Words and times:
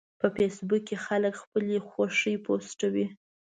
په 0.19 0.27
فېسبوک 0.35 0.81
کې 0.87 0.97
خلک 1.05 1.33
خپلې 1.43 1.77
خوښې 1.87 2.33
پوسټوي 2.45 3.05